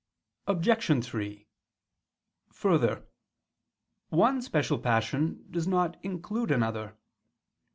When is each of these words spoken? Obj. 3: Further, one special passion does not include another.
Obj. 0.47 1.05
3: 1.05 1.47
Further, 2.53 3.05
one 4.09 4.41
special 4.41 4.79
passion 4.79 5.45
does 5.51 5.67
not 5.67 6.03
include 6.03 6.49
another. 6.49 6.97